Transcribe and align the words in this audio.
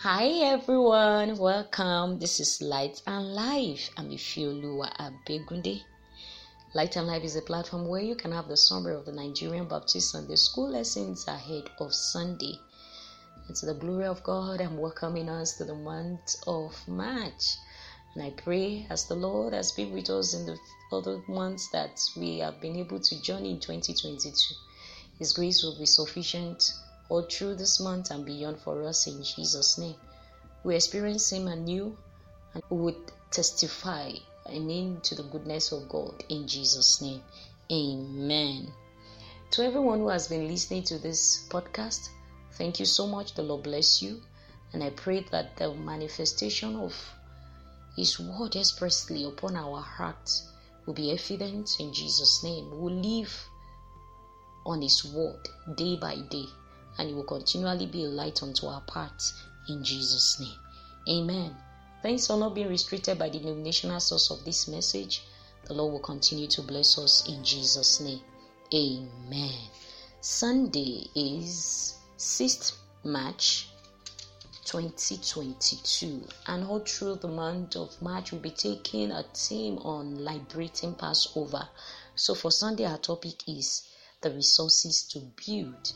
Hi 0.00 0.26
everyone, 0.52 1.38
welcome. 1.38 2.18
This 2.18 2.38
is 2.38 2.60
Light 2.60 3.00
and 3.06 3.34
Life. 3.34 3.88
I'm 3.96 4.10
Ifeoluwa 4.10 4.94
Abegunde. 4.98 5.84
Light 6.74 6.96
and 6.96 7.06
Life 7.06 7.24
is 7.24 7.34
a 7.34 7.40
platform 7.40 7.88
where 7.88 8.02
you 8.02 8.14
can 8.14 8.30
have 8.30 8.46
the 8.46 8.58
summary 8.58 8.94
of 8.94 9.06
the 9.06 9.12
Nigerian 9.12 9.66
Baptist 9.66 10.10
Sunday 10.10 10.36
school 10.36 10.68
lessons 10.68 11.26
ahead 11.26 11.70
of 11.80 11.94
Sunday. 11.94 12.60
And 13.48 13.56
to 13.56 13.64
the 13.64 13.72
glory 13.72 14.04
of 14.04 14.22
God, 14.22 14.60
I'm 14.60 14.76
welcoming 14.76 15.30
us 15.30 15.56
to 15.56 15.64
the 15.64 15.74
month 15.74 16.36
of 16.46 16.76
March. 16.86 17.56
And 18.14 18.22
I 18.22 18.30
pray 18.36 18.86
as 18.90 19.06
the 19.06 19.14
Lord 19.14 19.54
has 19.54 19.72
been 19.72 19.94
with 19.94 20.10
us 20.10 20.34
in 20.34 20.44
the 20.44 20.58
other 20.92 21.22
months 21.26 21.68
that 21.70 21.98
we 22.18 22.40
have 22.40 22.60
been 22.60 22.76
able 22.76 23.00
to 23.00 23.22
journey 23.22 23.52
in 23.52 23.60
2022. 23.60 24.30
His 25.18 25.32
grace 25.32 25.62
will 25.62 25.78
be 25.78 25.86
sufficient 25.86 26.70
all 27.08 27.22
through 27.22 27.54
this 27.54 27.78
month 27.80 28.10
and 28.10 28.24
beyond 28.24 28.58
for 28.58 28.82
us 28.82 29.06
in 29.06 29.22
Jesus' 29.22 29.78
name. 29.78 29.96
We 30.64 30.74
experience 30.74 31.30
Him 31.30 31.46
anew 31.46 31.96
and 32.54 32.62
would 32.70 33.12
testify 33.30 34.12
amen 34.48 35.00
to 35.02 35.14
the 35.14 35.22
goodness 35.22 35.72
of 35.72 35.88
God 35.88 36.24
in 36.28 36.48
Jesus' 36.48 37.00
name. 37.00 37.22
Amen. 37.70 38.72
To 39.52 39.64
everyone 39.64 40.00
who 40.00 40.08
has 40.08 40.28
been 40.28 40.48
listening 40.48 40.82
to 40.84 40.98
this 40.98 41.46
podcast, 41.48 42.08
thank 42.52 42.80
you 42.80 42.86
so 42.86 43.06
much. 43.06 43.34
The 43.34 43.42
Lord 43.42 43.62
bless 43.62 44.02
you. 44.02 44.22
And 44.72 44.82
I 44.82 44.90
pray 44.90 45.24
that 45.30 45.56
the 45.56 45.72
manifestation 45.74 46.76
of 46.76 46.94
His 47.94 48.18
word 48.18 48.56
expressly 48.56 49.24
upon 49.24 49.56
our 49.56 49.80
hearts 49.80 50.48
will 50.84 50.94
be 50.94 51.12
evident 51.12 51.70
in 51.78 51.92
Jesus' 51.92 52.42
name. 52.42 52.70
We 52.70 52.78
will 52.78 53.00
live 53.00 53.48
on 54.64 54.82
His 54.82 55.04
word 55.04 55.48
day 55.76 55.96
by 55.96 56.16
day 56.28 56.46
and 56.98 57.10
it 57.10 57.14
will 57.14 57.24
continually 57.24 57.86
be 57.86 58.04
a 58.04 58.08
light 58.08 58.42
unto 58.42 58.66
our 58.66 58.82
paths 58.82 59.34
in 59.68 59.82
Jesus' 59.84 60.38
name. 60.40 60.58
Amen. 61.08 61.56
Thanks 62.02 62.26
for 62.26 62.36
not 62.36 62.54
being 62.54 62.68
restricted 62.68 63.18
by 63.18 63.28
the 63.28 63.38
denominational 63.38 64.00
source 64.00 64.30
of 64.30 64.44
this 64.44 64.68
message. 64.68 65.22
The 65.64 65.74
Lord 65.74 65.92
will 65.92 66.00
continue 66.00 66.46
to 66.48 66.62
bless 66.62 66.98
us 66.98 67.28
in 67.28 67.42
Jesus' 67.42 68.00
name. 68.00 68.20
Amen. 68.74 69.58
Sunday 70.20 71.08
is 71.14 71.96
6th 72.18 72.76
March 73.04 73.68
2022, 74.66 76.26
and 76.48 76.64
all 76.64 76.80
through 76.80 77.14
the 77.16 77.28
month 77.28 77.76
of 77.76 78.02
March, 78.02 78.32
we'll 78.32 78.40
be 78.40 78.50
taking 78.50 79.12
a 79.12 79.24
theme 79.32 79.78
on 79.78 80.24
liberating 80.24 80.94
Passover. 80.94 81.68
So 82.16 82.34
for 82.34 82.50
Sunday, 82.50 82.84
our 82.84 82.98
topic 82.98 83.48
is 83.48 83.86
the 84.20 84.30
resources 84.30 85.04
to 85.04 85.20
build. 85.46 85.92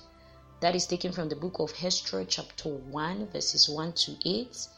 That 0.61 0.77
is 0.77 0.87
taken 0.87 1.11
from 1.13 1.31
the 1.31 1.37
book 1.37 1.59
of 1.59 1.73
Ezra, 1.83 2.27
chapter 2.27 2.69
1, 2.69 3.29
verses 3.29 3.67
1 3.67 3.93
to 3.95 4.17
8, 4.27 4.69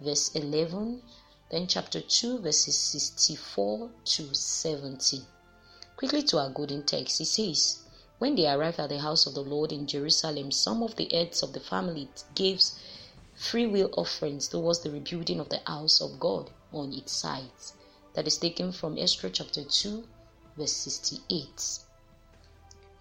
verse 0.00 0.34
11, 0.34 1.02
then 1.52 1.68
chapter 1.68 2.00
2, 2.00 2.40
verses 2.40 2.76
64 2.76 3.90
to 4.06 4.34
70. 4.34 5.22
Quickly 5.96 6.24
to 6.24 6.38
our 6.40 6.50
golden 6.50 6.82
text, 6.82 7.20
it 7.20 7.26
says, 7.26 7.84
When 8.18 8.34
they 8.34 8.48
arrived 8.50 8.80
at 8.80 8.88
the 8.88 8.98
house 8.98 9.24
of 9.24 9.34
the 9.34 9.42
Lord 9.42 9.70
in 9.70 9.86
Jerusalem, 9.86 10.50
some 10.50 10.82
of 10.82 10.96
the 10.96 11.08
heads 11.12 11.44
of 11.44 11.52
the 11.52 11.60
family 11.60 12.08
gave 12.34 12.60
free 13.36 13.68
will 13.68 13.90
offerings 13.96 14.48
towards 14.48 14.80
the 14.80 14.90
rebuilding 14.90 15.38
of 15.38 15.48
the 15.48 15.62
house 15.64 16.00
of 16.00 16.18
God 16.18 16.50
on 16.72 16.92
its 16.92 17.12
sides. 17.12 17.74
That 18.14 18.26
is 18.26 18.36
taken 18.36 18.72
from 18.72 18.98
Ezra 18.98 19.30
chapter 19.30 19.62
2, 19.62 20.08
verse 20.56 20.72
68. 20.72 21.78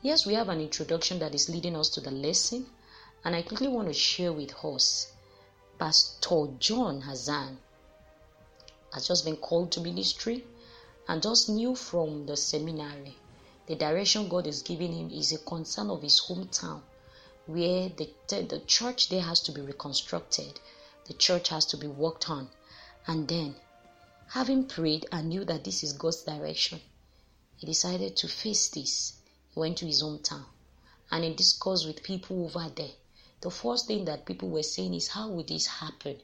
Yes, 0.02 0.26
we 0.26 0.34
have 0.36 0.48
an 0.48 0.62
introduction 0.62 1.20
that 1.20 1.36
is 1.36 1.50
leading 1.50 1.76
us 1.76 1.90
to 1.90 2.00
the 2.00 2.10
lesson, 2.10 2.70
and 3.26 3.36
I 3.36 3.42
quickly 3.42 3.68
want 3.68 3.90
to 3.90 3.94
share 3.94 4.32
with 4.32 4.54
us. 4.64 5.12
Pastor 5.78 6.48
John 6.58 7.02
Hazan 7.02 7.58
has 8.94 9.10
just 9.10 9.26
been 9.26 9.36
called 9.36 9.74
to 9.74 9.82
ministry 9.82 10.46
and 11.10 11.22
just 11.22 11.50
knew 11.50 11.76
from 11.76 12.28
the 12.28 12.38
seminary 12.38 13.18
the 13.68 13.76
direction 13.76 14.30
God 14.30 14.48
is 14.48 14.62
giving 14.62 14.94
him 14.94 15.12
is 15.12 15.34
a 15.34 15.38
concern 15.40 15.90
of 15.90 16.02
his 16.02 16.22
hometown, 16.22 16.81
where 17.46 17.90
the, 17.90 18.10
the 18.30 18.62
church 18.66 19.10
there 19.10 19.24
has 19.24 19.42
to 19.42 19.52
be 19.52 19.60
reconstructed, 19.60 20.62
the 21.08 21.14
church 21.14 21.50
has 21.50 21.66
to 21.66 21.76
be 21.76 21.88
worked 21.88 22.30
on, 22.30 22.50
and 23.06 23.28
then, 23.28 23.54
having 24.30 24.66
prayed 24.66 25.08
and 25.12 25.28
knew 25.28 25.44
that 25.44 25.66
this 25.66 25.84
is 25.84 25.92
God's 25.92 26.24
direction, 26.24 26.80
he 27.58 27.66
decided 27.66 28.16
to 28.16 28.30
face 28.30 28.70
this 28.70 29.19
went 29.59 29.78
to 29.78 29.86
his 29.86 30.02
hometown 30.02 30.46
and 31.12 31.24
he 31.24 31.34
discussed 31.34 31.86
with 31.86 32.02
people 32.02 32.46
over 32.46 32.72
there. 32.75 32.92
The 33.42 33.52
first 33.52 33.88
thing 33.88 34.06
that 34.06 34.25
people 34.25 34.50
were 34.50 34.64
saying 34.64 34.94
is, 34.94 35.09
How 35.09 35.28
will 35.30 35.44
this 35.44 35.66
happen? 35.66 36.18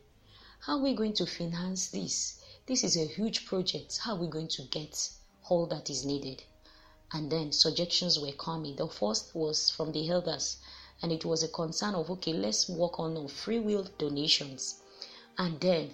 How 0.59 0.77
are 0.77 0.83
we 0.83 0.95
going 0.95 1.13
to 1.13 1.25
finance 1.25 1.87
this? 1.87 2.41
This 2.65 2.83
is 2.83 2.95
a 2.97 3.05
huge 3.05 3.45
project. 3.45 3.97
How 3.97 4.15
are 4.15 4.19
we 4.19 4.27
going 4.27 4.47
to 4.49 4.63
get 4.63 5.09
all 5.49 5.65
that 5.67 5.89
is 5.89 6.05
needed? 6.05 6.43
And 7.11 7.31
then 7.31 7.51
suggestions 7.51 8.19
were 8.19 8.31
coming. 8.31 8.75
The 8.75 8.87
first 8.87 9.35
was 9.35 9.69
from 9.69 9.91
the 9.91 10.09
elders, 10.09 10.57
and 11.01 11.11
it 11.11 11.25
was 11.25 11.43
a 11.43 11.47
concern 11.47 11.95
of 11.95 12.09
okay, 12.11 12.33
let's 12.33 12.67
work 12.69 12.99
on 12.99 13.27
free 13.27 13.59
will 13.59 13.87
donations. 13.97 14.81
And 15.37 15.59
then 15.59 15.93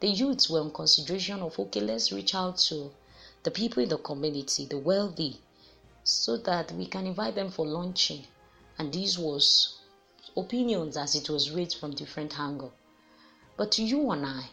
the 0.00 0.08
youths 0.08 0.50
were 0.50 0.62
in 0.62 0.70
consideration 0.70 1.40
of 1.40 1.58
okay, 1.58 1.80
let's 1.80 2.12
reach 2.12 2.34
out 2.34 2.58
to 2.68 2.90
the 3.42 3.50
people 3.50 3.82
in 3.82 3.88
the 3.88 3.98
community, 3.98 4.66
the 4.66 4.78
wealthy, 4.78 5.40
so 6.04 6.36
that 6.36 6.72
we 6.72 6.86
can 6.86 7.06
invite 7.06 7.34
them 7.34 7.50
for 7.50 7.66
lunching. 7.66 8.26
And 8.78 8.92
this 8.92 9.18
was 9.18 9.78
opinions 10.36 10.96
as 10.96 11.14
it 11.14 11.28
was 11.28 11.50
raised 11.50 11.78
from 11.78 11.94
different 11.94 12.38
angle. 12.38 12.72
But 13.56 13.72
to 13.72 13.82
you 13.82 14.10
and 14.10 14.24
I, 14.24 14.50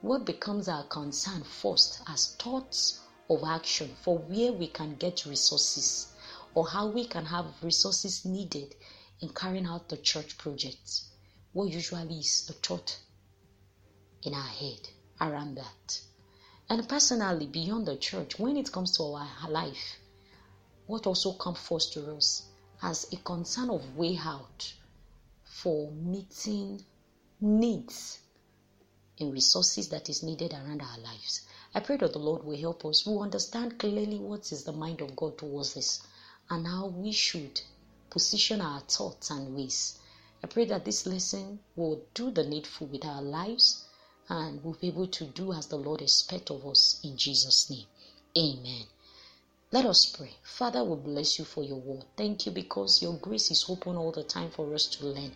what 0.00 0.26
becomes 0.26 0.68
our 0.68 0.84
concern 0.84 1.42
first 1.44 2.02
as 2.06 2.34
thoughts 2.34 3.00
of 3.30 3.42
action 3.42 3.96
for 4.02 4.18
where 4.18 4.52
we 4.52 4.68
can 4.68 4.96
get 4.96 5.24
resources 5.24 6.12
or 6.54 6.68
how 6.68 6.86
we 6.88 7.06
can 7.06 7.24
have 7.24 7.46
resources 7.62 8.24
needed 8.24 8.74
in 9.20 9.28
carrying 9.30 9.66
out 9.66 9.88
the 9.88 9.96
church 9.96 10.36
projects. 10.36 11.08
What 11.52 11.70
usually 11.70 12.18
is 12.18 12.46
the 12.46 12.52
thought 12.52 12.98
in 14.22 14.34
our 14.34 14.42
head 14.42 14.88
around 15.20 15.54
that? 15.56 16.00
And 16.68 16.88
personally, 16.88 17.46
beyond 17.46 17.86
the 17.86 17.96
church, 17.96 18.38
when 18.38 18.56
it 18.56 18.72
comes 18.72 18.96
to 18.96 19.04
our 19.04 19.50
life, 19.50 19.98
what 20.86 21.06
also 21.06 21.32
comes 21.32 21.58
first 21.58 21.92
to 21.94 22.14
us 22.14 22.48
as 22.82 23.06
a 23.12 23.16
concern 23.16 23.70
of 23.70 23.96
way 23.96 24.18
out 24.20 24.72
for 25.44 25.90
meeting 25.92 26.84
needs 27.40 28.20
and 29.18 29.32
resources 29.32 29.88
that 29.88 30.08
is 30.08 30.22
needed 30.22 30.52
around 30.52 30.82
our 30.82 30.98
lives. 30.98 31.46
I 31.74 31.80
pray 31.80 31.96
that 31.98 32.12
the 32.12 32.18
Lord 32.18 32.44
will 32.44 32.56
help 32.58 32.84
us. 32.84 33.06
We 33.06 33.16
understand 33.18 33.78
clearly 33.78 34.18
what 34.18 34.52
is 34.52 34.64
the 34.64 34.72
mind 34.72 35.00
of 35.00 35.16
God 35.16 35.38
towards 35.38 35.74
this 35.74 36.02
and 36.50 36.66
how 36.66 36.88
we 36.88 37.12
should 37.12 37.60
position 38.10 38.60
our 38.60 38.80
thoughts 38.80 39.30
and 39.30 39.54
ways. 39.54 39.98
I 40.42 40.46
pray 40.46 40.66
that 40.66 40.84
this 40.84 41.06
lesson 41.06 41.60
will 41.74 42.04
do 42.12 42.30
the 42.30 42.44
needful 42.44 42.88
with 42.88 43.04
our 43.04 43.22
lives 43.22 43.84
and 44.28 44.62
we'll 44.62 44.74
be 44.74 44.88
able 44.88 45.06
to 45.08 45.24
do 45.24 45.52
as 45.52 45.66
the 45.66 45.76
Lord 45.76 46.02
expects 46.02 46.50
of 46.50 46.66
us 46.66 47.00
in 47.02 47.16
Jesus' 47.16 47.70
name. 47.70 47.86
Amen. 48.36 48.86
Let 49.74 49.86
us 49.86 50.06
pray. 50.06 50.30
Father, 50.44 50.84
we 50.84 50.94
bless 50.94 51.36
you 51.36 51.44
for 51.44 51.64
your 51.64 51.80
word. 51.80 52.04
Thank 52.16 52.46
you 52.46 52.52
because 52.52 53.02
your 53.02 53.14
grace 53.14 53.50
is 53.50 53.66
open 53.68 53.96
all 53.96 54.12
the 54.12 54.22
time 54.22 54.48
for 54.52 54.72
us 54.72 54.86
to 54.86 55.06
learn. 55.06 55.32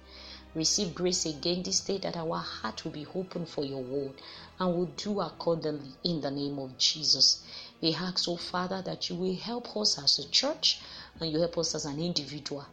Receive 0.55 0.95
grace 0.95 1.27
again 1.27 1.65
this 1.65 1.81
day 1.81 1.99
that 1.99 2.17
our 2.17 2.37
heart 2.37 2.85
will 2.85 2.93
be 2.93 3.05
open 3.17 3.47
for 3.47 3.65
your 3.65 3.83
word 3.83 4.13
and 4.61 4.77
will 4.77 4.93
do 4.97 5.21
accordingly 5.21 5.91
in 6.05 6.21
the 6.21 6.31
name 6.31 6.61
of 6.61 6.79
Jesus. 6.79 7.43
We 7.81 7.95
ask, 7.95 8.29
oh 8.29 8.37
Father, 8.37 8.81
that 8.83 9.11
you 9.11 9.17
will 9.17 9.35
help 9.35 9.77
us 9.77 9.99
as 10.01 10.21
a 10.21 10.31
church 10.31 10.83
and 11.19 11.33
you 11.33 11.41
help 11.41 11.59
us 11.59 11.75
as 11.75 11.85
an 11.85 11.99
individual, 11.99 12.65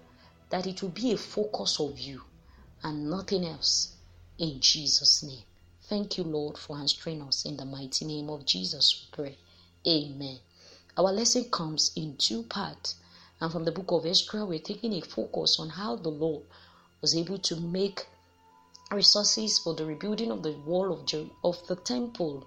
that 0.52 0.68
it 0.68 0.84
will 0.84 0.90
be 0.90 1.14
a 1.14 1.18
focus 1.18 1.80
of 1.80 1.98
you 1.98 2.22
and 2.84 3.10
nothing 3.10 3.44
else. 3.44 3.96
In 4.38 4.60
Jesus' 4.62 5.24
name. 5.24 5.46
Thank 5.90 6.20
you, 6.20 6.26
Lord, 6.26 6.60
for 6.60 6.78
answering 6.78 7.24
us. 7.24 7.44
In 7.44 7.58
the 7.58 7.66
mighty 7.66 8.06
name 8.06 8.30
of 8.30 8.46
Jesus, 8.46 9.08
we 9.12 9.24
pray. 9.24 9.38
Amen. 9.88 10.38
Our 10.98 11.12
lesson 11.12 11.50
comes 11.50 11.92
in 11.98 12.16
two 12.16 12.44
parts, 12.44 12.96
and 13.42 13.52
from 13.52 13.66
the 13.66 13.72
book 13.74 13.92
of 13.92 14.06
Ezra, 14.06 14.46
we're 14.46 14.60
taking 14.60 14.94
a 14.94 15.02
focus 15.02 15.60
on 15.60 15.72
how 15.72 15.98
the 15.98 16.08
Lord 16.08 16.44
was 17.02 17.14
able 17.14 17.38
to 17.38 17.58
make 17.58 18.08
resources 18.90 19.60
for 19.60 19.74
the 19.74 19.86
rebuilding 19.86 20.32
of 20.32 20.42
the 20.42 20.54
wall 20.54 20.94
of, 20.94 21.06
Jer- 21.06 21.32
of 21.44 21.68
the 21.68 21.76
temple 21.76 22.46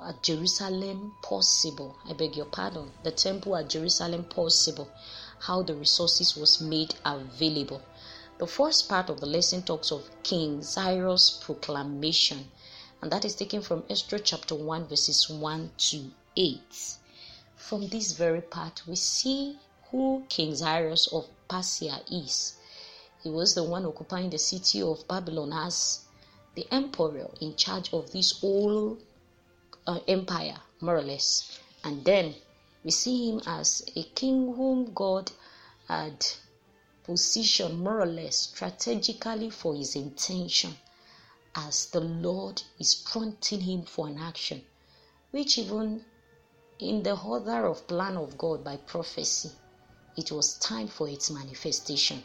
at 0.00 0.22
Jerusalem 0.22 1.14
possible. 1.20 1.98
I 2.08 2.14
beg 2.14 2.36
your 2.36 2.46
pardon. 2.46 2.90
The 3.02 3.10
temple 3.10 3.54
at 3.54 3.68
Jerusalem 3.68 4.24
possible. 4.24 4.88
How 5.40 5.60
the 5.60 5.74
resources 5.74 6.34
was 6.34 6.62
made 6.62 6.94
available. 7.04 7.82
The 8.38 8.46
first 8.46 8.88
part 8.88 9.10
of 9.10 9.20
the 9.20 9.26
lesson 9.26 9.62
talks 9.62 9.92
of 9.92 10.08
King 10.22 10.62
Cyrus' 10.62 11.38
proclamation, 11.38 12.50
and 13.02 13.12
that 13.12 13.26
is 13.26 13.34
taken 13.34 13.60
from 13.60 13.84
Ezra 13.90 14.20
chapter 14.20 14.54
1, 14.54 14.86
verses 14.86 15.28
1 15.28 15.72
to 15.76 16.10
8. 16.34 16.96
From 17.66 17.88
this 17.88 18.12
very 18.12 18.42
part, 18.42 18.86
we 18.86 18.94
see 18.94 19.58
who 19.90 20.26
King 20.28 20.54
Cyrus 20.54 21.06
of 21.06 21.26
Persia 21.48 22.02
is. 22.12 22.58
He 23.22 23.30
was 23.30 23.54
the 23.54 23.64
one 23.64 23.86
occupying 23.86 24.28
the 24.28 24.38
city 24.38 24.82
of 24.82 25.08
Babylon 25.08 25.50
as 25.54 26.04
the 26.54 26.68
emperor 26.70 27.30
in 27.40 27.56
charge 27.56 27.90
of 27.94 28.12
this 28.12 28.38
whole 28.40 28.98
uh, 29.86 30.00
empire, 30.06 30.60
more 30.82 30.98
or 30.98 31.02
less. 31.02 31.58
And 31.82 32.04
then 32.04 32.34
we 32.84 32.90
see 32.90 33.30
him 33.30 33.40
as 33.46 33.82
a 33.96 34.02
king 34.02 34.54
whom 34.54 34.92
God 34.92 35.32
had 35.88 36.26
positioned 37.04 37.80
more 37.80 38.02
or 38.02 38.06
less 38.06 38.36
strategically 38.36 39.48
for 39.48 39.74
his 39.74 39.96
intention 39.96 40.76
as 41.54 41.86
the 41.86 42.00
Lord 42.00 42.62
is 42.78 42.94
prompting 42.94 43.62
him 43.62 43.84
for 43.84 44.08
an 44.08 44.18
action, 44.18 44.62
which 45.30 45.56
even 45.56 46.04
in 46.78 47.02
the 47.02 47.16
order 47.20 47.66
of 47.66 47.86
plan 47.86 48.16
of 48.16 48.36
God 48.36 48.64
by 48.64 48.76
prophecy, 48.76 49.50
it 50.16 50.32
was 50.32 50.58
time 50.58 50.88
for 50.88 51.08
its 51.08 51.30
manifestation. 51.30 52.24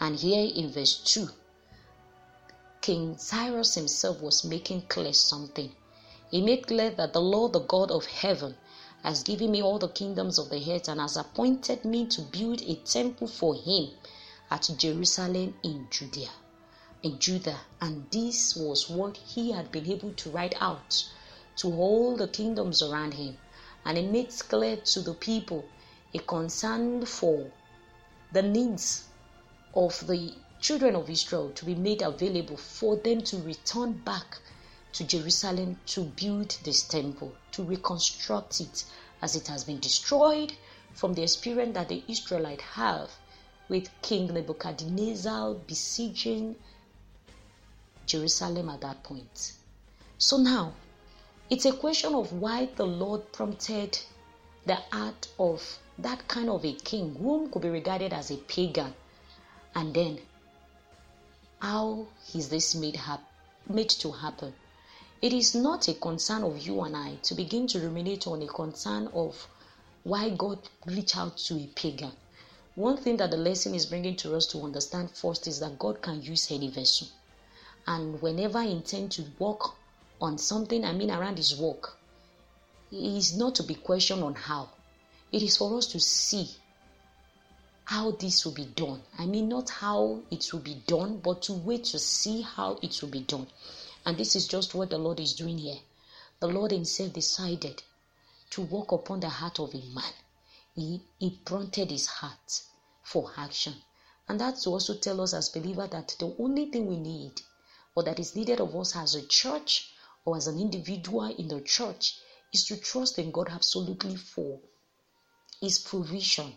And 0.00 0.16
here 0.16 0.50
in 0.54 0.70
verse 0.70 0.98
2, 1.04 1.28
King 2.80 3.18
Cyrus 3.18 3.74
himself 3.74 4.20
was 4.20 4.44
making 4.44 4.82
clear 4.82 5.12
something. 5.12 5.74
He 6.30 6.40
made 6.40 6.66
clear 6.66 6.90
that 6.90 7.12
the 7.12 7.20
Lord, 7.20 7.52
the 7.52 7.60
God 7.60 7.90
of 7.90 8.06
heaven, 8.06 8.56
has 9.02 9.22
given 9.22 9.50
me 9.50 9.62
all 9.62 9.78
the 9.78 9.88
kingdoms 9.88 10.38
of 10.38 10.50
the 10.50 10.72
earth 10.72 10.88
and 10.88 11.00
has 11.00 11.16
appointed 11.16 11.84
me 11.84 12.06
to 12.06 12.22
build 12.22 12.62
a 12.62 12.76
temple 12.76 13.28
for 13.28 13.54
him 13.54 13.90
at 14.50 14.68
Jerusalem 14.78 15.54
in 15.62 15.86
Judea. 15.90 16.30
In 17.02 17.18
Judah, 17.18 17.60
and 17.80 18.10
this 18.10 18.56
was 18.56 18.88
what 18.88 19.16
he 19.16 19.52
had 19.52 19.70
been 19.70 19.90
able 19.90 20.12
to 20.14 20.30
write 20.30 20.54
out 20.60 21.04
to 21.56 21.68
all 21.68 22.16
the 22.16 22.28
kingdoms 22.28 22.82
around 22.82 23.14
him. 23.14 23.36
And 23.86 23.96
it 23.96 24.10
makes 24.10 24.42
clear 24.42 24.76
to 24.76 25.00
the 25.00 25.14
people 25.14 25.64
a 26.12 26.18
concern 26.18 27.06
for 27.06 27.50
the 28.32 28.42
needs 28.42 29.04
of 29.74 30.06
the 30.08 30.34
children 30.60 30.96
of 30.96 31.08
Israel 31.08 31.52
to 31.52 31.64
be 31.64 31.76
made 31.76 32.02
available 32.02 32.56
for 32.56 32.96
them 32.96 33.22
to 33.22 33.38
return 33.38 33.92
back 33.92 34.38
to 34.94 35.04
Jerusalem 35.04 35.78
to 35.86 36.02
build 36.02 36.58
this 36.64 36.82
temple, 36.82 37.32
to 37.52 37.62
reconstruct 37.62 38.60
it 38.60 38.84
as 39.22 39.36
it 39.36 39.46
has 39.46 39.62
been 39.62 39.78
destroyed 39.78 40.52
from 40.94 41.14
the 41.14 41.22
experience 41.22 41.74
that 41.74 41.88
the 41.88 42.02
Israelites 42.08 42.62
have 42.62 43.10
with 43.68 43.88
King 44.02 44.34
Nebuchadnezzar 44.34 45.54
besieging 45.54 46.56
Jerusalem 48.06 48.68
at 48.68 48.80
that 48.80 49.04
point. 49.04 49.52
So 50.18 50.38
now, 50.38 50.72
it's 51.48 51.64
a 51.64 51.72
question 51.72 52.14
of 52.14 52.32
why 52.32 52.68
the 52.74 52.86
Lord 52.86 53.32
prompted 53.32 53.98
the 54.64 54.74
heart 54.90 55.28
of 55.38 55.78
that 55.98 56.26
kind 56.26 56.50
of 56.50 56.64
a 56.64 56.72
king, 56.72 57.14
whom 57.14 57.50
could 57.50 57.62
be 57.62 57.68
regarded 57.68 58.12
as 58.12 58.30
a 58.32 58.36
pagan, 58.36 58.92
and 59.74 59.94
then 59.94 60.18
how 61.60 62.06
is 62.34 62.48
this 62.48 62.74
made, 62.74 62.96
hap- 62.96 63.30
made 63.68 63.90
to 63.90 64.10
happen? 64.10 64.54
It 65.22 65.32
is 65.32 65.54
not 65.54 65.88
a 65.88 65.94
concern 65.94 66.42
of 66.42 66.58
you 66.58 66.82
and 66.82 66.96
I 66.96 67.14
to 67.22 67.34
begin 67.34 67.66
to 67.68 67.78
ruminate 67.78 68.26
on 68.26 68.42
a 68.42 68.46
concern 68.48 69.08
of 69.14 69.48
why 70.02 70.30
God 70.30 70.58
reached 70.84 71.16
out 71.16 71.36
to 71.38 71.54
a 71.54 71.66
pagan. 71.68 72.12
One 72.74 72.96
thing 72.96 73.16
that 73.18 73.30
the 73.30 73.36
lesson 73.36 73.74
is 73.74 73.86
bringing 73.86 74.16
to 74.16 74.36
us 74.36 74.46
to 74.48 74.62
understand 74.62 75.10
first 75.12 75.46
is 75.46 75.60
that 75.60 75.78
God 75.78 76.02
can 76.02 76.22
use 76.22 76.50
any 76.50 76.68
vessel. 76.68 77.08
And 77.86 78.20
whenever 78.20 78.58
I 78.58 78.64
intend 78.64 79.12
to 79.12 79.24
work 79.38 79.74
on 80.20 80.38
something, 80.38 80.84
I 80.84 80.92
mean 80.92 81.10
around 81.10 81.36
His 81.36 81.56
work, 81.56 81.98
it 82.90 82.96
is 82.96 83.36
not 83.36 83.54
to 83.56 83.62
be 83.62 83.74
questioned 83.74 84.22
on 84.22 84.34
how. 84.34 84.70
It 85.32 85.42
is 85.42 85.56
for 85.56 85.76
us 85.76 85.86
to 85.88 86.00
see 86.00 86.48
how 87.84 88.12
this 88.12 88.44
will 88.44 88.52
be 88.52 88.64
done. 88.64 89.02
I 89.18 89.26
mean, 89.26 89.48
not 89.48 89.70
how 89.70 90.22
it 90.30 90.52
will 90.52 90.60
be 90.60 90.82
done, 90.86 91.18
but 91.18 91.42
to 91.42 91.52
wait 91.52 91.84
to 91.84 91.98
see 91.98 92.42
how 92.42 92.78
it 92.82 93.00
will 93.00 93.10
be 93.10 93.20
done. 93.20 93.46
And 94.04 94.16
this 94.16 94.36
is 94.36 94.46
just 94.46 94.74
what 94.74 94.90
the 94.90 94.98
Lord 94.98 95.20
is 95.20 95.34
doing 95.34 95.58
here. 95.58 95.78
The 96.40 96.48
Lord 96.48 96.70
Himself 96.70 97.12
decided 97.12 97.82
to 98.50 98.62
walk 98.62 98.92
upon 98.92 99.20
the 99.20 99.28
heart 99.28 99.58
of 99.60 99.74
a 99.74 99.82
man. 99.94 100.12
He, 100.74 101.02
he 101.18 101.30
prompted 101.44 101.90
his 101.90 102.06
heart 102.06 102.62
for 103.02 103.32
action. 103.36 103.74
And 104.28 104.40
that's 104.40 104.64
to 104.64 104.70
also 104.70 104.94
tell 104.94 105.20
us 105.20 105.32
as 105.34 105.48
believers 105.48 105.90
that 105.90 106.16
the 106.18 106.34
only 106.38 106.70
thing 106.70 106.86
we 106.86 106.96
need, 106.96 107.40
or 107.94 108.02
that 108.04 108.18
is 108.18 108.36
needed 108.36 108.60
of 108.60 108.74
us 108.76 108.94
as 108.96 109.14
a 109.14 109.26
church 109.26 109.92
or 110.26 110.36
as 110.36 110.48
an 110.48 110.60
individual 110.60 111.34
in 111.36 111.48
the 111.48 111.60
church, 111.62 112.18
is 112.52 112.66
to 112.66 112.76
trust 112.76 113.18
in 113.18 113.30
God 113.30 113.48
absolutely 113.48 114.16
for 114.16 114.58
His 115.60 115.78
provision 115.78 116.52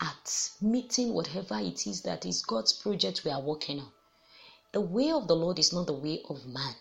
at 0.00 0.50
meeting 0.60 1.12
whatever 1.12 1.58
it 1.58 1.86
is 1.86 2.02
that 2.02 2.24
is 2.24 2.42
God's 2.42 2.72
project 2.72 3.24
we 3.24 3.30
are 3.30 3.42
working 3.42 3.80
on. 3.80 3.92
The 4.72 4.80
way 4.80 5.10
of 5.10 5.28
the 5.28 5.36
Lord 5.36 5.58
is 5.58 5.72
not 5.72 5.86
the 5.86 5.92
way 5.92 6.22
of 6.28 6.46
man, 6.46 6.74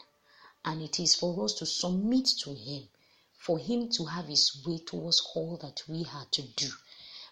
and 0.63 0.81
it 0.81 0.99
is 0.99 1.13
for 1.13 1.43
us 1.43 1.53
to 1.55 1.65
submit 1.65 2.25
to 2.43 2.53
Him, 2.53 2.87
for 3.37 3.59
Him 3.59 3.89
to 3.89 4.05
have 4.05 4.27
His 4.27 4.65
way 4.65 4.77
towards 4.77 5.21
all 5.35 5.57
that 5.57 5.83
we 5.87 6.03
had 6.03 6.31
to 6.31 6.41
do. 6.41 6.69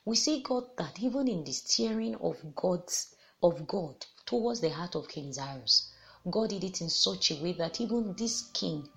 We 0.04 0.16
see 0.18 0.42
God 0.42 0.66
that 0.78 1.00
even 1.00 1.28
in 1.28 1.44
the 1.44 1.54
steering 1.54 2.16
of 2.16 2.56
God's 2.56 3.16
of 3.42 3.68
God 3.68 4.06
towards 4.25 4.60
the 4.60 4.69
heart 4.69 4.95
of 4.95 5.07
King 5.07 5.31
Cyrus, 5.31 5.92
God 6.30 6.50
did 6.50 6.63
it 6.63 6.81
in 6.81 6.89
such 6.89 7.31
a 7.31 7.36
way 7.36 7.54
that 7.54 7.80
even 7.80 8.13
this 8.13 8.50
king 8.54 8.89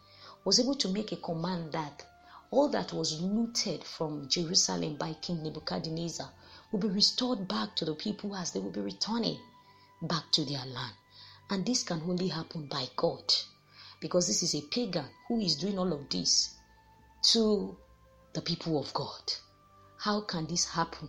was 0.44 0.58
able 0.58 0.74
to 0.76 0.88
make 0.88 1.12
a 1.12 1.16
command 1.16 1.72
that 1.72 2.04
all 2.50 2.68
that 2.70 2.92
was 2.92 3.20
looted 3.20 3.84
from 3.84 4.28
Jerusalem 4.28 4.96
by 4.96 5.12
King 5.14 5.42
Nebuchadnezzar 5.42 6.30
will 6.72 6.78
be 6.78 6.88
restored 6.88 7.46
back 7.46 7.76
to 7.76 7.84
the 7.84 7.94
people 7.94 8.34
as 8.34 8.52
they 8.52 8.60
will 8.60 8.70
be 8.70 8.80
returning 8.80 9.38
back 10.00 10.30
to 10.32 10.44
their 10.44 10.64
land. 10.64 10.94
And 11.50 11.66
this 11.66 11.82
can 11.82 12.02
only 12.02 12.28
happen 12.28 12.66
by 12.66 12.88
God. 12.96 13.34
Because 14.00 14.26
this 14.26 14.42
is 14.42 14.54
a 14.54 14.62
pagan 14.62 15.06
who 15.26 15.40
is 15.40 15.56
doing 15.56 15.78
all 15.78 15.92
of 15.92 16.08
this 16.08 16.54
to 17.32 17.76
the 18.32 18.40
people 18.40 18.78
of 18.78 18.92
God. 18.94 19.32
How 19.98 20.20
can 20.20 20.46
this 20.46 20.64
happen 20.64 21.08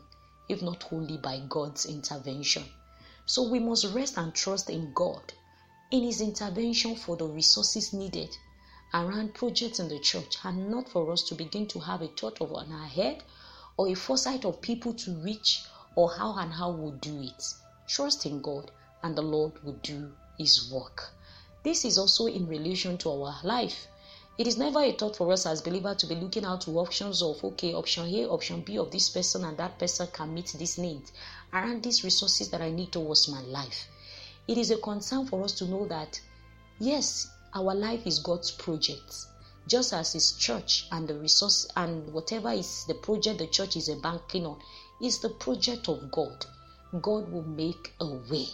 if 0.49 0.61
not 0.61 0.91
only 0.91 1.17
by 1.17 1.39
God's 1.47 1.85
intervention? 1.85 2.65
So 3.25 3.47
we 3.47 3.59
must 3.59 3.93
rest 3.93 4.17
and 4.17 4.33
trust 4.33 4.69
in 4.69 4.91
God, 4.93 5.33
in 5.91 6.03
His 6.03 6.21
intervention 6.21 6.95
for 6.95 7.17
the 7.17 7.25
resources 7.25 7.93
needed 7.93 8.37
around 8.93 9.33
projects 9.33 9.79
in 9.79 9.87
the 9.87 9.99
church, 9.99 10.37
and 10.43 10.69
not 10.69 10.87
for 10.89 11.11
us 11.11 11.23
to 11.23 11.35
begin 11.35 11.67
to 11.67 11.79
have 11.79 12.01
a 12.01 12.07
thought 12.07 12.39
of 12.41 12.51
on 12.53 12.71
our 12.71 12.87
head 12.87 13.23
or 13.77 13.87
a 13.87 13.95
foresight 13.95 14.45
of 14.45 14.61
people 14.61 14.93
to 14.93 15.11
reach 15.23 15.63
or 15.95 16.11
how 16.13 16.35
and 16.37 16.53
how 16.53 16.69
we'll 16.69 16.91
do 16.91 17.21
it. 17.21 17.43
Trust 17.87 18.25
in 18.25 18.41
God, 18.41 18.71
and 19.01 19.15
the 19.15 19.21
Lord 19.21 19.63
will 19.63 19.79
do 19.81 20.11
his 20.37 20.71
work. 20.71 21.11
This 21.63 21.83
is 21.85 21.97
also 21.97 22.27
in 22.27 22.47
relation 22.47 22.97
to 22.99 23.09
our 23.09 23.39
life. 23.43 23.87
It 24.37 24.47
is 24.47 24.57
never 24.57 24.83
a 24.83 24.91
thought 24.91 25.17
for 25.17 25.31
us 25.33 25.45
as 25.45 25.61
believers 25.61 25.97
to 25.97 26.07
be 26.07 26.15
looking 26.15 26.45
out 26.45 26.61
to 26.61 26.79
options 26.79 27.21
of 27.21 27.43
okay, 27.43 27.73
option 27.73 28.05
A, 28.13 28.29
option 28.29 28.61
B 28.61 28.77
of 28.77 28.91
this 28.91 29.09
person, 29.09 29.43
and 29.43 29.57
that 29.57 29.79
person 29.79 30.07
can 30.13 30.33
meet 30.33 30.53
these 30.57 30.77
needs 30.77 31.11
around 31.51 31.83
these 31.83 32.03
resources 32.03 32.49
that 32.51 32.61
I 32.61 32.69
need 32.69 32.91
towards 32.91 33.27
my 33.27 33.41
life. 33.41 33.87
It 34.49 34.57
is 34.57 34.71
a 34.71 34.77
concern 34.77 35.27
for 35.27 35.43
us 35.43 35.51
to 35.59 35.65
know 35.65 35.85
that 35.89 36.19
yes, 36.79 37.27
our 37.53 37.75
life 37.75 38.07
is 38.07 38.17
God's 38.17 38.49
project, 38.49 39.27
just 39.67 39.93
as 39.93 40.13
His 40.13 40.31
church 40.31 40.87
and 40.91 41.07
the 41.07 41.19
resource 41.19 41.67
and 41.77 42.11
whatever 42.11 42.49
is 42.49 42.83
the 42.87 42.95
project 42.95 43.37
the 43.37 43.45
church 43.45 43.75
is 43.75 43.89
banking 44.01 44.47
on 44.47 44.59
is 44.99 45.19
the 45.19 45.29
project 45.29 45.87
of 45.87 46.09
God. 46.09 46.47
God 46.99 47.31
will 47.31 47.43
make 47.43 47.93
a 48.01 48.07
way. 48.07 48.47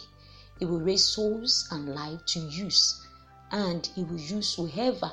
He 0.58 0.66
will 0.66 0.80
raise 0.80 1.06
souls 1.06 1.66
and 1.70 1.94
life 1.94 2.26
to 2.26 2.40
use, 2.40 3.00
and 3.50 3.86
He 3.94 4.04
will 4.04 4.20
use 4.20 4.54
whoever 4.54 5.10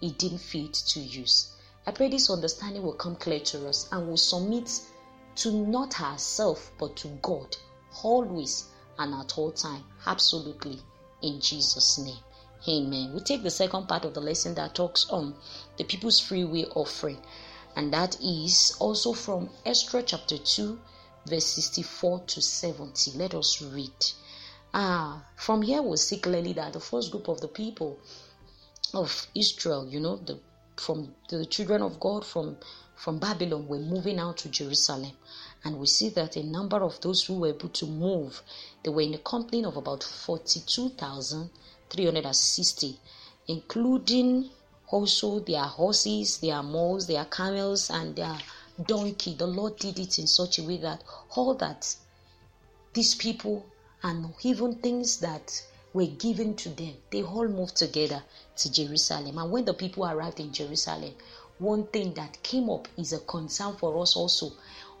He 0.00 0.12
deemed 0.12 0.40
fit 0.40 0.72
to 0.72 1.00
use. 1.00 1.52
I 1.86 1.90
pray 1.90 2.08
this 2.08 2.30
understanding 2.30 2.82
will 2.82 2.94
come 2.94 3.16
clear 3.16 3.40
to 3.40 3.68
us 3.68 3.86
and 3.92 4.08
will 4.08 4.16
submit 4.16 4.80
to 5.36 5.52
not 5.52 6.00
ourselves 6.00 6.70
but 6.78 6.96
to 6.96 7.08
God 7.20 7.54
always 8.02 8.71
and 8.98 9.14
at 9.14 9.38
all 9.38 9.52
time. 9.52 9.84
Absolutely. 10.06 10.78
In 11.22 11.40
Jesus' 11.40 11.98
name. 11.98 12.18
Amen. 12.68 13.12
We 13.12 13.20
take 13.20 13.42
the 13.42 13.50
second 13.50 13.88
part 13.88 14.04
of 14.04 14.14
the 14.14 14.20
lesson 14.20 14.54
that 14.54 14.74
talks 14.74 15.08
on 15.10 15.34
the 15.76 15.84
people's 15.84 16.20
free 16.20 16.44
will 16.44 16.70
offering, 16.76 17.18
and 17.74 17.92
that 17.92 18.20
is 18.20 18.76
also 18.78 19.12
from 19.12 19.50
Ezra 19.66 20.02
chapter 20.02 20.38
2, 20.38 20.78
verse 21.26 21.46
64 21.46 22.20
to 22.20 22.40
70. 22.40 23.12
Let 23.18 23.34
us 23.34 23.60
read. 23.60 23.90
Ah, 24.72 25.24
from 25.36 25.62
here 25.62 25.82
we 25.82 25.96
see 25.96 26.18
clearly 26.18 26.52
that 26.52 26.72
the 26.72 26.80
first 26.80 27.10
group 27.10 27.28
of 27.28 27.40
the 27.40 27.48
people 27.48 27.98
of 28.94 29.26
Israel, 29.34 29.88
you 29.88 30.00
know, 30.00 30.16
the 30.16 30.38
from 30.76 31.14
the 31.28 31.44
children 31.46 31.82
of 31.82 32.00
God 32.00 32.24
from 32.24 32.56
from 32.96 33.18
Babylon 33.18 33.66
were 33.66 33.78
moving 33.78 34.18
out 34.18 34.38
to 34.38 34.48
Jerusalem. 34.48 35.12
And 35.64 35.78
we 35.78 35.86
see 35.86 36.08
that 36.10 36.36
a 36.36 36.42
number 36.42 36.82
of 36.82 37.00
those 37.00 37.24
who 37.24 37.38
were 37.38 37.48
able 37.48 37.68
to 37.68 37.86
move, 37.86 38.42
they 38.82 38.90
were 38.90 39.02
in 39.02 39.14
a 39.14 39.18
company 39.18 39.64
of 39.64 39.76
about 39.76 40.02
42,360, 40.02 43.00
including 43.48 44.50
also 44.88 45.40
their 45.40 45.64
horses, 45.64 46.38
their 46.38 46.62
mules, 46.62 47.06
their 47.06 47.24
camels, 47.24 47.90
and 47.90 48.14
their 48.16 48.38
donkey. 48.86 49.34
The 49.34 49.46
Lord 49.46 49.76
did 49.78 49.98
it 49.98 50.18
in 50.18 50.26
such 50.26 50.58
a 50.58 50.62
way 50.62 50.78
that 50.78 51.02
all 51.36 51.54
that 51.54 51.94
these 52.94 53.14
people 53.14 53.66
and 54.02 54.34
even 54.42 54.74
things 54.76 55.18
that 55.18 55.62
were 55.94 56.06
given 56.06 56.54
to 56.56 56.68
them. 56.70 56.94
They 57.10 57.22
all 57.22 57.48
moved 57.48 57.76
together 57.76 58.22
to 58.56 58.72
Jerusalem. 58.72 59.38
And 59.38 59.50
when 59.50 59.64
the 59.64 59.74
people 59.74 60.06
arrived 60.06 60.40
in 60.40 60.52
Jerusalem, 60.52 61.14
one 61.62 61.86
thing 61.86 62.12
that 62.14 62.42
came 62.42 62.68
up 62.68 62.88
is 62.98 63.12
a 63.12 63.20
concern 63.20 63.76
for 63.76 64.02
us 64.02 64.16
also 64.16 64.52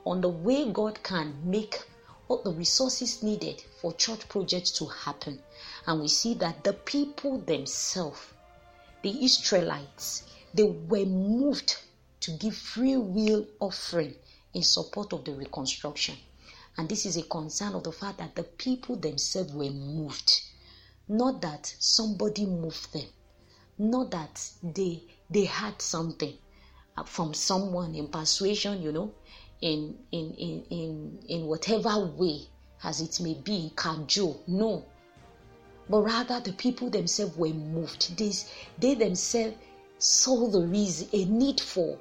on 0.06 0.20
the 0.20 0.28
way 0.28 0.70
God 0.70 1.02
can 1.02 1.34
make 1.44 1.82
all 2.28 2.40
the 2.42 2.52
resources 2.52 3.20
needed 3.20 3.60
for 3.80 3.92
church 3.94 4.28
projects 4.28 4.70
to 4.78 4.86
happen. 4.86 5.42
And 5.86 6.00
we 6.00 6.06
see 6.06 6.34
that 6.34 6.62
the 6.62 6.72
people 6.72 7.38
themselves, 7.38 8.20
the 9.02 9.24
Israelites, 9.24 10.22
they 10.54 10.62
were 10.62 11.04
moved 11.04 11.76
to 12.20 12.30
give 12.30 12.56
free 12.56 12.96
will 12.96 13.44
offering 13.58 14.14
in 14.54 14.62
support 14.62 15.12
of 15.12 15.24
the 15.24 15.34
reconstruction. 15.34 16.16
And 16.76 16.88
this 16.88 17.06
is 17.06 17.16
a 17.16 17.22
concern 17.22 17.74
of 17.74 17.82
the 17.82 17.92
fact 17.92 18.18
that 18.18 18.36
the 18.36 18.44
people 18.44 18.94
themselves 18.94 19.52
were 19.52 19.70
moved. 19.70 20.42
Not 21.08 21.42
that 21.42 21.74
somebody 21.80 22.46
moved 22.46 22.92
them. 22.92 23.08
Not 23.78 24.12
that 24.12 24.48
they 24.62 25.02
they 25.28 25.46
had 25.46 25.82
something 25.82 26.38
from 27.06 27.34
someone 27.34 27.94
in 27.94 28.08
persuasion, 28.08 28.82
you 28.82 28.92
know, 28.92 29.12
in 29.60 29.98
in 30.10 30.34
in 30.34 30.64
in, 30.70 31.18
in 31.28 31.46
whatever 31.46 32.06
way 32.06 32.46
as 32.84 33.00
it 33.00 33.20
may 33.20 33.34
be, 33.34 33.72
cajole. 33.76 34.42
No. 34.46 34.84
But 35.88 36.02
rather 36.02 36.40
the 36.40 36.52
people 36.52 36.90
themselves 36.90 37.36
were 37.36 37.48
moved. 37.48 38.16
They, 38.16 38.32
they 38.78 38.94
themselves 38.94 39.56
saw 39.98 40.48
the 40.48 40.60
reason, 40.60 41.08
a 41.12 41.24
need 41.26 41.60
for 41.60 41.98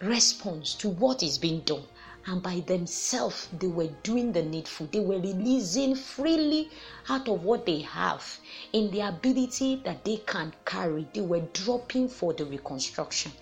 response 0.00 0.74
to 0.74 0.90
what 0.90 1.22
is 1.22 1.38
being 1.38 1.60
done 1.60 1.82
and 2.26 2.42
by 2.42 2.60
themselves 2.60 3.48
they 3.58 3.66
were 3.66 3.88
doing 4.02 4.32
the 4.32 4.42
needful 4.42 4.86
they 4.92 5.00
were 5.00 5.18
releasing 5.18 5.94
freely 5.94 6.68
out 7.08 7.26
of 7.28 7.42
what 7.42 7.64
they 7.64 7.80
have 7.80 8.38
in 8.74 8.90
the 8.90 9.00
ability 9.00 9.80
that 9.84 10.04
they 10.04 10.18
can 10.18 10.52
carry 10.66 11.06
they 11.14 11.20
were 11.22 11.40
dropping 11.54 12.08
for 12.08 12.34
the 12.34 12.44
reconstruction 12.44 13.32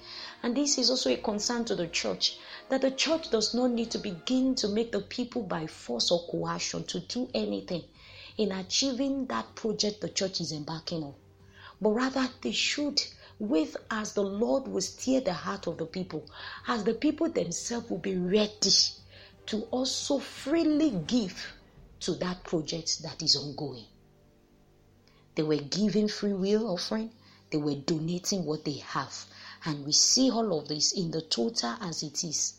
and 0.44 0.54
this 0.54 0.76
is 0.76 0.90
also 0.90 1.10
a 1.10 1.16
concern 1.16 1.64
to 1.64 1.74
the 1.74 1.88
church 1.88 2.38
that 2.68 2.82
the 2.82 2.90
church 2.90 3.30
does 3.30 3.54
not 3.54 3.70
need 3.70 3.90
to 3.90 3.98
begin 3.98 4.54
to 4.54 4.68
make 4.68 4.92
the 4.92 5.00
people 5.00 5.42
by 5.42 5.66
force 5.66 6.10
or 6.10 6.28
coercion 6.30 6.84
to 6.84 7.00
do 7.00 7.28
anything 7.34 7.82
in 8.36 8.52
achieving 8.52 9.24
that 9.26 9.54
project 9.54 10.02
the 10.02 10.08
church 10.08 10.42
is 10.42 10.52
embarking 10.52 11.02
on 11.02 11.14
but 11.80 11.90
rather 11.90 12.28
they 12.42 12.52
should 12.52 13.02
with 13.38 13.76
as 13.90 14.12
the 14.12 14.22
Lord 14.22 14.68
will 14.68 14.80
steer 14.80 15.20
the 15.20 15.32
heart 15.32 15.66
of 15.66 15.78
the 15.78 15.86
people, 15.86 16.24
as 16.68 16.84
the 16.84 16.94
people 16.94 17.28
themselves 17.28 17.90
will 17.90 17.98
be 17.98 18.16
ready 18.16 18.70
to 19.46 19.62
also 19.70 20.18
freely 20.18 20.90
give 20.90 21.52
to 22.00 22.14
that 22.14 22.44
project 22.44 23.02
that 23.02 23.22
is 23.22 23.36
ongoing. 23.36 23.86
They 25.34 25.42
were 25.42 25.56
giving 25.56 26.08
free 26.08 26.32
will 26.32 26.68
offering, 26.70 27.10
they 27.50 27.58
were 27.58 27.74
donating 27.74 28.44
what 28.44 28.64
they 28.64 28.78
have. 28.78 29.26
And 29.64 29.86
we 29.86 29.92
see 29.92 30.30
all 30.30 30.58
of 30.58 30.68
this 30.68 30.92
in 30.92 31.10
the 31.10 31.22
total 31.22 31.76
as 31.80 32.02
it 32.02 32.22
is. 32.22 32.54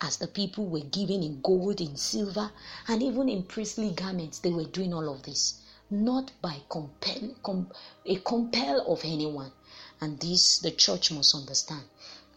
As 0.00 0.16
the 0.16 0.26
people 0.26 0.66
were 0.66 0.80
giving 0.80 1.22
in 1.22 1.40
gold, 1.42 1.80
in 1.80 1.96
silver, 1.96 2.50
and 2.88 3.02
even 3.02 3.28
in 3.28 3.42
priestly 3.44 3.90
garments, 3.90 4.38
they 4.38 4.50
were 4.50 4.64
doing 4.64 4.92
all 4.92 5.08
of 5.12 5.22
this. 5.22 5.60
Not 5.90 6.32
by 6.40 6.62
compel, 6.68 7.34
com, 7.42 7.70
a 8.06 8.16
compel 8.16 8.80
of 8.86 9.04
anyone, 9.04 9.52
and 10.00 10.18
this 10.18 10.58
the 10.58 10.70
church 10.70 11.12
must 11.12 11.34
understand. 11.34 11.84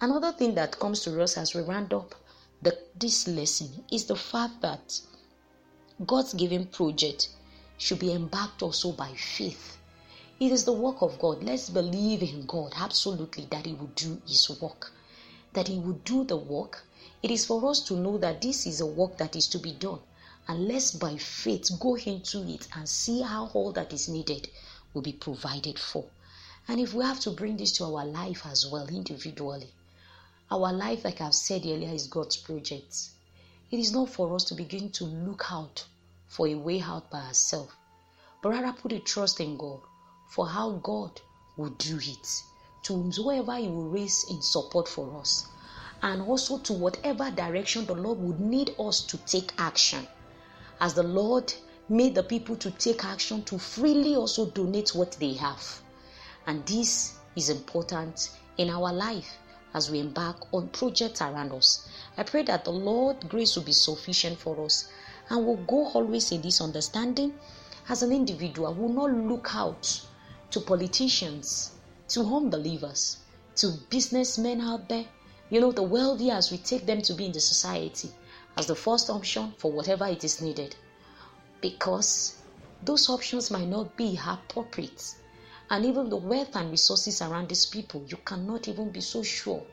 Another 0.02 0.32
thing 0.32 0.56
that 0.56 0.80
comes 0.80 1.00
to 1.02 1.22
us 1.22 1.38
as 1.38 1.54
we 1.54 1.62
round 1.62 1.94
up 1.94 2.16
the, 2.62 2.78
this 2.96 3.28
lesson 3.28 3.86
is 3.92 4.06
the 4.06 4.16
fact 4.16 4.62
that 4.62 5.00
God's 6.06 6.34
given 6.34 6.66
project 6.68 7.30
should 7.78 8.00
be 8.00 8.12
embarked 8.12 8.62
also 8.62 8.92
by 8.92 9.14
faith. 9.16 9.78
It 10.40 10.52
is 10.52 10.66
the 10.66 10.74
work 10.74 11.04
of 11.04 11.20
God. 11.20 11.44
Let's 11.44 11.70
believe 11.70 12.24
in 12.24 12.48
God 12.48 12.74
absolutely 12.76 13.46
that 13.52 13.68
He 13.68 13.74
will 13.74 13.92
do 13.96 14.20
His 14.28 14.50
work, 14.60 14.92
that 15.54 15.68
He 15.68 15.78
will 15.78 16.00
do 16.04 16.24
the 16.24 16.36
work. 16.36 16.88
It 17.22 17.30
is 17.30 17.46
for 17.46 17.64
us 17.70 17.82
to 17.82 17.94
know 17.94 18.18
that 18.18 18.42
this 18.42 18.66
is 18.66 18.82
a 18.82 18.86
work 18.86 19.18
that 19.20 19.36
is 19.36 19.48
to 19.50 19.60
be 19.60 19.74
done. 19.74 20.00
And 20.48 20.68
let's 20.68 20.92
by 20.92 21.18
faith 21.18 21.70
go 21.80 21.98
into 21.98 22.42
it 22.50 22.68
and 22.74 22.90
see 22.90 23.22
how 23.22 23.52
all 23.54 23.72
that 23.74 23.94
is 23.94 24.10
needed 24.10 24.50
will 24.92 25.04
be 25.04 25.14
provided 25.14 25.78
for. 25.78 26.06
And 26.68 26.80
if 26.80 26.96
we 26.96 27.06
have 27.06 27.20
to 27.22 27.30
bring 27.30 27.58
this 27.58 27.74
to 27.74 27.84
our 27.86 28.04
life 28.04 28.44
as 28.48 28.66
well, 28.66 28.88
individually, 28.88 29.72
our 30.50 30.74
life, 30.74 31.06
like 31.06 31.22
I've 31.22 31.36
said 31.36 31.64
earlier, 31.64 31.94
is 31.94 32.08
God's 32.08 32.38
project. 32.38 33.10
It 33.70 33.80
is 33.80 33.94
not 33.94 34.10
for 34.10 34.34
us 34.34 34.46
to 34.46 34.56
begin 34.56 34.90
to 34.94 35.06
look 35.06 35.46
out 35.52 35.86
for 36.28 36.48
a 36.48 36.56
way 36.56 36.82
out 36.82 37.12
by 37.12 37.20
ourselves, 37.20 37.74
but 38.42 38.50
rather 38.50 38.74
put 38.74 38.94
a 38.94 39.00
trust 39.00 39.40
in 39.40 39.58
God 39.58 39.80
for 40.34 40.48
how 40.48 40.72
God 40.82 41.22
will 41.58 41.70
do 41.70 42.00
it, 42.02 42.42
to 42.82 43.04
whoever 43.12 43.56
He 43.56 43.68
will 43.68 43.90
raise 43.90 44.24
in 44.32 44.42
support 44.42 44.88
for 44.88 45.20
us, 45.20 45.46
and 46.02 46.24
also 46.24 46.58
to 46.58 46.74
whatever 46.74 47.30
direction 47.30 47.86
the 47.86 47.94
Lord 47.94 48.18
would 48.18 48.40
need 48.40 48.74
us 48.80 49.02
to 49.02 49.18
take 49.18 49.54
action. 49.60 50.08
As 50.82 50.96
the 50.96 51.04
Lord 51.04 51.54
made 51.88 52.16
the 52.16 52.24
people 52.24 52.56
to 52.56 52.72
take 52.72 53.06
action 53.06 53.44
to 53.44 53.60
freely 53.60 54.16
also 54.16 54.48
donate 54.48 54.96
what 54.96 55.12
they 55.20 55.34
have. 55.34 55.84
And 56.48 56.66
this 56.66 57.20
is 57.36 57.50
important 57.50 58.32
in 58.58 58.72
our 58.72 58.92
life 58.92 59.38
as 59.76 59.92
we 59.92 60.00
embark 60.00 60.52
on 60.52 60.68
projects 60.70 61.22
around 61.22 61.52
us. 61.52 61.88
I 62.18 62.24
pray 62.24 62.42
that 62.46 62.66
the 62.66 62.72
Lord 62.72 63.30
grace 63.30 63.56
will 63.56 63.66
be 63.66 63.72
sufficient 63.72 64.40
for 64.40 64.66
us 64.66 64.90
and 65.30 65.46
we'll 65.46 65.58
go 65.58 65.90
always 65.90 66.32
in 66.32 66.42
this 66.42 66.60
understanding 66.60 67.36
as 67.88 68.02
an 68.02 68.12
individual. 68.12 68.74
We'll 68.74 68.90
not 68.90 69.12
look 69.12 69.50
out 69.54 70.02
to 70.54 70.60
politicians, 70.62 71.72
to 72.08 72.24
home 72.24 72.52
believers, 72.52 73.18
to 73.56 73.74
businessmen 73.90 74.62
out 74.62 74.88
there, 74.88 75.06
you 75.50 75.60
know, 75.60 75.72
the 75.72 75.82
wealthy 75.82 76.30
as 76.30 76.52
we 76.52 76.60
take 76.60 76.86
them 76.86 77.02
to 77.02 77.14
be 77.16 77.26
in 77.26 77.32
the 77.32 77.40
society 77.40 78.12
as 78.56 78.68
the 78.68 78.76
first 78.76 79.10
option 79.10 79.52
for 79.58 79.72
whatever 79.72 80.06
it 80.06 80.24
is 80.24 80.42
needed. 80.42 80.76
Because 81.60 82.36
those 82.84 83.10
options 83.10 83.50
might 83.50 83.68
not 83.68 83.98
be 83.98 84.20
appropriate 84.28 85.16
and 85.72 85.86
even 85.86 86.08
the 86.08 86.18
wealth 86.18 86.56
and 86.56 86.70
resources 86.70 87.20
around 87.24 87.50
these 87.50 87.66
people, 87.66 88.06
you 88.08 88.18
cannot 88.18 88.68
even 88.68 88.92
be 88.92 89.02
so 89.02 89.24
sure 89.24 89.64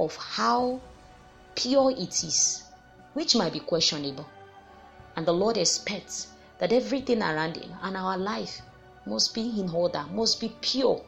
of 0.00 0.16
how 0.16 0.80
pure 1.54 1.92
it 1.92 2.24
is, 2.24 2.64
which 3.14 3.36
might 3.36 3.52
be 3.52 3.60
questionable. 3.60 4.26
And 5.14 5.24
the 5.24 5.32
Lord 5.32 5.58
expects 5.58 6.26
that 6.58 6.72
everything 6.72 7.22
around 7.22 7.56
Him 7.56 7.70
and 7.82 7.96
our 7.96 8.18
life 8.18 8.62
must 9.06 9.34
be 9.34 9.60
in 9.60 9.70
order, 9.70 10.04
must 10.12 10.40
be 10.40 10.54
pure. 10.60 11.00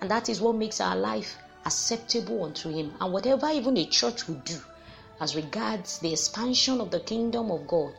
And 0.00 0.10
that 0.10 0.28
is 0.28 0.40
what 0.40 0.54
makes 0.56 0.80
our 0.80 0.96
life 0.96 1.36
acceptable 1.66 2.44
unto 2.44 2.70
Him. 2.70 2.94
And 3.00 3.12
whatever 3.12 3.48
even 3.48 3.76
a 3.76 3.86
church 3.86 4.28
will 4.28 4.40
do 4.44 4.58
as 5.20 5.36
regards 5.36 5.98
the 5.98 6.12
expansion 6.12 6.80
of 6.80 6.90
the 6.90 7.00
kingdom 7.00 7.50
of 7.50 7.66
God 7.66 7.92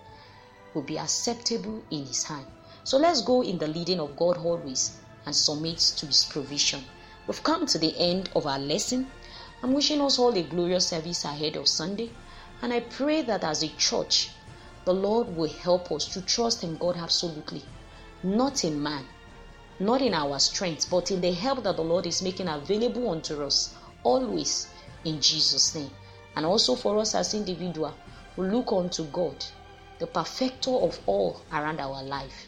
will 0.74 0.82
be 0.82 0.98
acceptable 0.98 1.84
in 1.92 2.06
His 2.06 2.24
hand. 2.24 2.46
So 2.84 2.98
let's 2.98 3.22
go 3.22 3.42
in 3.42 3.58
the 3.58 3.68
leading 3.68 4.00
of 4.00 4.15
God 4.15 4.38
always 4.38 4.98
and 5.25 5.36
submit 5.36 5.80
to 5.80 6.06
His 6.06 6.25
provision. 6.25 6.84
We've 7.27 7.44
come 7.44 7.65
to 7.68 7.77
the 7.77 7.98
end 7.98 8.30
of 8.36 8.46
our 8.46 8.60
lesson. 8.60 9.10
I'm 9.63 9.74
wishing 9.74 10.01
us 10.01 10.20
all 10.20 10.36
a 10.38 10.44
glorious 10.44 10.88
service 10.88 11.25
ahead 11.25 11.56
of 11.56 11.68
Sunday, 11.68 12.12
and 12.62 12.72
I 12.72 12.82
pray 12.82 13.24
that 13.24 13.44
as 13.44 13.63
a 13.63 13.70
church, 13.70 14.30
the 14.86 14.94
Lord 14.94 15.36
will 15.36 15.50
help 15.50 15.92
us 15.92 16.06
to 16.10 16.22
trust 16.22 16.63
in 16.63 16.77
God 16.77 16.98
absolutely, 16.98 17.63
not 18.22 18.63
in 18.63 18.82
man, 18.82 19.06
not 19.79 20.01
in 20.01 20.13
our 20.13 20.39
strength, 20.39 20.89
but 20.89 21.12
in 21.12 21.22
the 21.22 21.34
help 21.34 21.63
that 21.63 21.75
the 21.75 21.84
Lord 21.84 22.05
is 22.05 22.22
making 22.22 22.48
available 22.48 23.10
unto 23.10 23.44
us 23.44 23.75
always 24.03 24.67
in 25.03 25.20
Jesus' 25.22 25.75
name. 25.75 25.91
And 26.36 26.46
also 26.46 26.75
for 26.75 26.98
us 27.00 27.15
as 27.15 27.34
individual, 27.34 27.94
we 28.38 28.48
look 28.48 28.72
unto 28.72 29.05
God, 29.05 29.46
the 30.00 30.08
perfecter 30.08 30.72
of 30.72 31.00
all 31.05 31.41
around 31.51 31.79
our 31.79 32.03
life, 32.03 32.48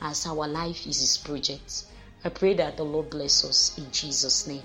as 0.00 0.26
our 0.26 0.48
life 0.48 0.86
is 0.86 1.00
His 1.00 1.18
project. 1.18 1.84
I 2.24 2.28
pray 2.28 2.54
that 2.54 2.76
the 2.76 2.84
Lord 2.84 3.10
bless 3.10 3.44
us 3.44 3.76
in 3.78 3.90
Jesus' 3.90 4.46
name. 4.46 4.62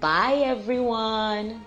Bye, 0.00 0.42
everyone. 0.44 1.64